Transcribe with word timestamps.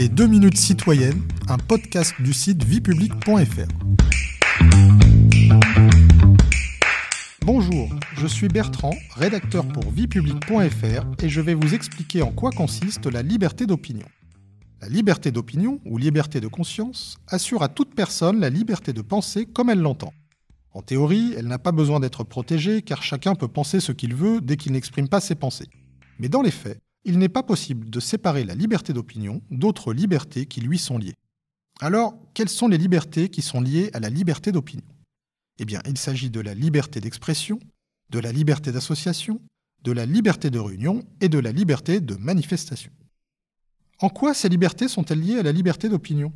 Les 0.00 0.08
2 0.08 0.28
minutes 0.28 0.56
citoyennes, 0.56 1.20
un 1.46 1.58
podcast 1.58 2.14
du 2.20 2.32
site 2.32 2.64
viepublic.fr. 2.64 3.68
Bonjour, 7.42 7.90
je 8.16 8.26
suis 8.26 8.48
Bertrand, 8.48 8.94
rédacteur 9.14 9.68
pour 9.68 9.90
viepublic.fr 9.90 11.22
et 11.22 11.28
je 11.28 11.40
vais 11.42 11.52
vous 11.52 11.74
expliquer 11.74 12.22
en 12.22 12.32
quoi 12.32 12.50
consiste 12.50 13.04
la 13.04 13.20
liberté 13.20 13.66
d'opinion. 13.66 14.06
La 14.80 14.88
liberté 14.88 15.32
d'opinion, 15.32 15.80
ou 15.84 15.98
liberté 15.98 16.40
de 16.40 16.48
conscience, 16.48 17.18
assure 17.28 17.62
à 17.62 17.68
toute 17.68 17.94
personne 17.94 18.40
la 18.40 18.48
liberté 18.48 18.94
de 18.94 19.02
penser 19.02 19.44
comme 19.44 19.68
elle 19.68 19.80
l'entend. 19.80 20.14
En 20.72 20.80
théorie, 20.80 21.34
elle 21.36 21.46
n'a 21.46 21.58
pas 21.58 21.72
besoin 21.72 22.00
d'être 22.00 22.24
protégée 22.24 22.80
car 22.80 23.02
chacun 23.02 23.34
peut 23.34 23.48
penser 23.48 23.80
ce 23.80 23.92
qu'il 23.92 24.14
veut 24.14 24.40
dès 24.40 24.56
qu'il 24.56 24.72
n'exprime 24.72 25.10
pas 25.10 25.20
ses 25.20 25.34
pensées. 25.34 25.68
Mais 26.18 26.30
dans 26.30 26.40
les 26.40 26.50
faits, 26.50 26.80
il 27.04 27.18
n'est 27.18 27.28
pas 27.28 27.42
possible 27.42 27.88
de 27.90 28.00
séparer 28.00 28.44
la 28.44 28.54
liberté 28.54 28.92
d'opinion 28.92 29.42
d'autres 29.50 29.92
libertés 29.92 30.46
qui 30.46 30.60
lui 30.60 30.78
sont 30.78 30.98
liées. 30.98 31.16
Alors, 31.80 32.14
quelles 32.34 32.48
sont 32.48 32.68
les 32.68 32.78
libertés 32.78 33.28
qui 33.28 33.42
sont 33.42 33.60
liées 33.60 33.90
à 33.94 34.00
la 34.00 34.10
liberté 34.10 34.52
d'opinion? 34.52 34.84
Eh 35.58 35.64
bien, 35.64 35.80
il 35.86 35.96
s'agit 35.96 36.30
de 36.30 36.40
la 36.40 36.54
liberté 36.54 37.00
d'expression, 37.00 37.58
de 38.10 38.18
la 38.18 38.32
liberté 38.32 38.72
d'association, 38.72 39.40
de 39.82 39.92
la 39.92 40.04
liberté 40.04 40.50
de 40.50 40.58
réunion 40.58 41.02
et 41.20 41.28
de 41.28 41.38
la 41.38 41.52
liberté 41.52 42.00
de 42.00 42.16
manifestation. 42.16 42.92
En 44.00 44.08
quoi 44.08 44.34
ces 44.34 44.48
libertés 44.48 44.88
sont-elles 44.88 45.20
liées 45.20 45.38
à 45.38 45.42
la 45.42 45.52
liberté 45.52 45.88
d'opinion? 45.88 46.32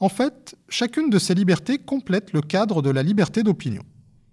En 0.00 0.08
fait, 0.08 0.56
chacune 0.68 1.10
de 1.10 1.18
ces 1.18 1.34
libertés 1.34 1.78
complète 1.78 2.32
le 2.32 2.40
cadre 2.40 2.82
de 2.82 2.90
la 2.90 3.02
liberté 3.02 3.42
d'opinion. 3.42 3.84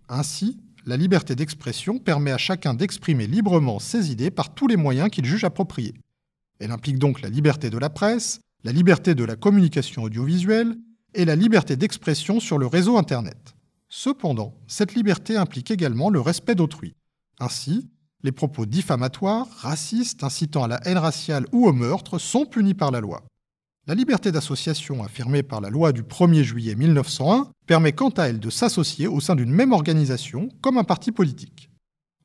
Ainsi, 0.09 0.59
la 0.85 0.97
liberté 0.97 1.35
d'expression 1.35 1.97
permet 1.97 2.31
à 2.31 2.37
chacun 2.37 2.73
d'exprimer 2.73 3.25
librement 3.27 3.79
ses 3.79 4.11
idées 4.11 4.31
par 4.31 4.53
tous 4.53 4.67
les 4.67 4.77
moyens 4.77 5.09
qu'il 5.09 5.25
juge 5.25 5.43
appropriés. 5.43 5.95
Elle 6.59 6.71
implique 6.71 6.99
donc 6.99 7.21
la 7.21 7.29
liberté 7.29 7.69
de 7.69 7.77
la 7.77 7.89
presse, 7.89 8.39
la 8.63 8.71
liberté 8.71 9.15
de 9.15 9.23
la 9.23 9.35
communication 9.35 10.03
audiovisuelle 10.03 10.75
et 11.13 11.25
la 11.25 11.35
liberté 11.35 11.75
d'expression 11.75 12.39
sur 12.39 12.57
le 12.57 12.67
réseau 12.67 12.97
Internet. 12.97 13.55
Cependant, 13.89 14.55
cette 14.67 14.93
liberté 14.95 15.37
implique 15.37 15.71
également 15.71 16.09
le 16.09 16.21
respect 16.21 16.55
d'autrui. 16.55 16.93
Ainsi, 17.39 17.89
les 18.23 18.31
propos 18.31 18.65
diffamatoires, 18.65 19.47
racistes, 19.57 20.23
incitant 20.23 20.63
à 20.63 20.67
la 20.67 20.87
haine 20.87 20.97
raciale 20.97 21.45
ou 21.51 21.67
au 21.67 21.73
meurtre 21.73 22.19
sont 22.19 22.45
punis 22.45 22.73
par 22.73 22.91
la 22.91 22.99
loi. 22.99 23.23
La 23.87 23.93
liberté 23.93 24.31
d'association 24.31 25.03
affirmée 25.03 25.43
par 25.43 25.61
la 25.61 25.69
loi 25.69 25.91
du 25.91 26.01
1er 26.01 26.41
juillet 26.41 26.73
1901 26.73 27.51
permet 27.67 27.93
quant 27.93 28.09
à 28.09 28.23
elle 28.23 28.39
de 28.39 28.49
s'associer 28.49 29.05
au 29.05 29.19
sein 29.19 29.35
d'une 29.35 29.51
même 29.51 29.73
organisation 29.73 30.49
comme 30.61 30.79
un 30.79 30.83
parti 30.83 31.11
politique. 31.11 31.69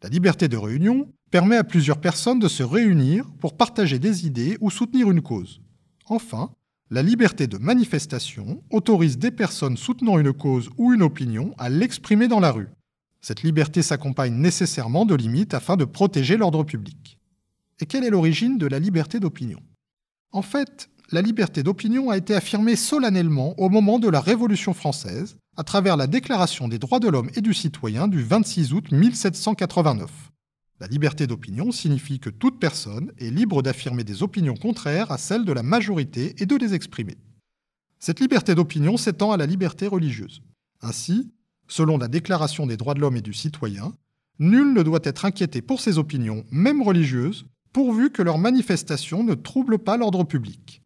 La 0.02 0.08
liberté 0.08 0.48
de 0.48 0.56
réunion 0.56 1.12
permet 1.30 1.58
à 1.58 1.64
plusieurs 1.64 2.00
personnes 2.00 2.38
de 2.38 2.48
se 2.48 2.62
réunir 2.62 3.26
pour 3.40 3.58
partager 3.58 3.98
des 3.98 4.26
idées 4.26 4.56
ou 4.62 4.70
soutenir 4.70 5.10
une 5.10 5.20
cause. 5.20 5.60
Enfin, 6.06 6.50
la 6.88 7.02
liberté 7.02 7.46
de 7.46 7.58
manifestation 7.58 8.62
autorise 8.70 9.18
des 9.18 9.30
personnes 9.30 9.76
soutenant 9.76 10.18
une 10.18 10.32
cause 10.32 10.70
ou 10.78 10.94
une 10.94 11.02
opinion 11.02 11.54
à 11.58 11.68
l'exprimer 11.68 12.26
dans 12.26 12.40
la 12.40 12.52
rue. 12.52 12.70
Cette 13.20 13.42
liberté 13.42 13.82
s'accompagne 13.82 14.32
nécessairement 14.32 15.04
de 15.04 15.14
limites 15.14 15.52
afin 15.52 15.76
de 15.76 15.84
protéger 15.84 16.38
l'ordre 16.38 16.64
public. 16.64 17.18
Et 17.80 17.86
quelle 17.86 18.04
est 18.04 18.10
l'origine 18.10 18.56
de 18.56 18.66
la 18.66 18.78
liberté 18.78 19.20
d'opinion? 19.20 19.60
En 20.32 20.42
fait, 20.42 20.88
la 21.12 21.22
liberté 21.22 21.64
d'opinion 21.64 22.10
a 22.10 22.16
été 22.16 22.34
affirmée 22.34 22.76
solennellement 22.76 23.58
au 23.58 23.68
moment 23.68 23.98
de 23.98 24.08
la 24.08 24.20
Révolution 24.20 24.74
française, 24.74 25.36
à 25.56 25.64
travers 25.64 25.96
la 25.96 26.06
Déclaration 26.06 26.68
des 26.68 26.78
droits 26.78 27.00
de 27.00 27.08
l'homme 27.08 27.30
et 27.34 27.40
du 27.40 27.52
citoyen 27.52 28.06
du 28.06 28.22
26 28.22 28.72
août 28.72 28.92
1789. 28.92 30.08
La 30.78 30.86
liberté 30.86 31.26
d'opinion 31.26 31.72
signifie 31.72 32.20
que 32.20 32.30
toute 32.30 32.60
personne 32.60 33.12
est 33.18 33.30
libre 33.30 33.60
d'affirmer 33.60 34.04
des 34.04 34.22
opinions 34.22 34.54
contraires 34.54 35.10
à 35.10 35.18
celles 35.18 35.44
de 35.44 35.52
la 35.52 35.64
majorité 35.64 36.36
et 36.38 36.46
de 36.46 36.56
les 36.56 36.74
exprimer. 36.74 37.18
Cette 37.98 38.20
liberté 38.20 38.54
d'opinion 38.54 38.96
s'étend 38.96 39.32
à 39.32 39.36
la 39.36 39.46
liberté 39.46 39.88
religieuse. 39.88 40.40
Ainsi, 40.80 41.32
selon 41.66 41.98
la 41.98 42.08
Déclaration 42.08 42.66
des 42.66 42.76
droits 42.76 42.94
de 42.94 43.00
l'homme 43.00 43.16
et 43.16 43.20
du 43.20 43.34
citoyen, 43.34 43.92
nul 44.38 44.72
ne 44.72 44.82
doit 44.82 45.00
être 45.02 45.24
inquiété 45.24 45.60
pour 45.60 45.80
ses 45.80 45.98
opinions, 45.98 46.44
même 46.52 46.82
religieuses, 46.82 47.46
pourvu 47.72 48.10
que 48.10 48.22
leurs 48.22 48.38
manifestations 48.38 49.24
ne 49.24 49.34
troublent 49.34 49.78
pas 49.78 49.96
l'ordre 49.96 50.24
public. 50.24 50.80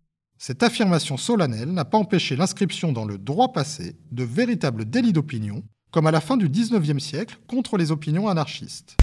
Cette 0.46 0.62
affirmation 0.62 1.16
solennelle 1.16 1.70
n'a 1.70 1.86
pas 1.86 1.96
empêché 1.96 2.36
l'inscription 2.36 2.92
dans 2.92 3.06
le 3.06 3.16
droit 3.16 3.54
passé 3.54 3.96
de 4.12 4.24
véritables 4.24 4.84
délits 4.84 5.14
d'opinion, 5.14 5.62
comme 5.90 6.06
à 6.06 6.10
la 6.10 6.20
fin 6.20 6.36
du 6.36 6.50
XIXe 6.50 7.02
siècle 7.02 7.38
contre 7.46 7.78
les 7.78 7.90
opinions 7.90 8.28
anarchistes. 8.28 8.94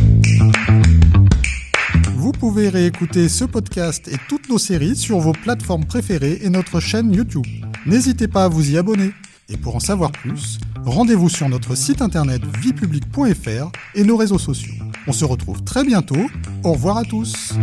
Vous 2.14 2.32
pouvez 2.32 2.70
réécouter 2.70 3.28
ce 3.28 3.44
podcast 3.44 4.08
et 4.08 4.18
toutes 4.30 4.50
nos 4.50 4.60
séries 4.60 4.96
sur 4.96 5.18
vos 5.18 5.32
plateformes 5.32 5.86
préférées 5.86 6.38
et 6.44 6.50
notre 6.52 6.80
chaîne 6.80 7.12
YouTube. 7.12 7.48
N'hésitez 7.88 8.28
pas 8.28 8.44
à 8.44 8.48
vous 8.48 8.70
y 8.70 8.78
abonner. 8.78 9.12
Et 9.50 9.58
pour 9.58 9.76
en 9.76 9.80
savoir 9.80 10.12
plus, 10.12 10.60
rendez-vous 10.86 11.28
sur 11.28 11.50
notre 11.50 11.74
site 11.74 12.04
internet 12.04 12.44
viepublic.fr 12.60 13.72
et 13.96 14.04
nos 14.04 14.16
réseaux 14.16 14.38
sociaux. 14.38 14.76
On 15.08 15.12
se 15.12 15.26
retrouve 15.26 15.64
très 15.64 15.84
bientôt. 15.84 16.30
Au 16.64 16.74
revoir 16.74 16.98
à 16.98 17.04
tous. 17.04 17.56